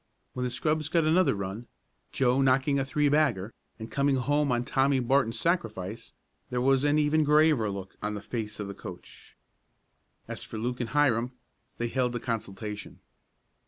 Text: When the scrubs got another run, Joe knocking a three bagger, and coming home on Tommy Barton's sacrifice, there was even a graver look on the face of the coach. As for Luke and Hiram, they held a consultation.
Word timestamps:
When 0.33 0.43
the 0.43 0.49
scrubs 0.49 0.89
got 0.89 1.03
another 1.03 1.35
run, 1.35 1.67
Joe 2.11 2.41
knocking 2.41 2.79
a 2.79 2.83
three 2.85 3.07
bagger, 3.07 3.53
and 3.77 3.91
coming 3.91 4.15
home 4.15 4.51
on 4.51 4.65
Tommy 4.65 4.99
Barton's 4.99 5.39
sacrifice, 5.39 6.11
there 6.49 6.59
was 6.59 6.83
even 6.83 7.21
a 7.21 7.23
graver 7.23 7.69
look 7.69 7.95
on 8.01 8.15
the 8.15 8.21
face 8.23 8.59
of 8.59 8.67
the 8.67 8.73
coach. 8.73 9.37
As 10.27 10.41
for 10.41 10.57
Luke 10.57 10.79
and 10.79 10.89
Hiram, 10.89 11.33
they 11.77 11.87
held 11.87 12.15
a 12.15 12.19
consultation. 12.19 12.99